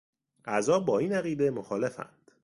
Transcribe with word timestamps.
اعضا 0.45 0.79
با 0.79 0.99
این 0.99 1.11
عقیده 1.13 1.51
مخالفند. 1.51 2.31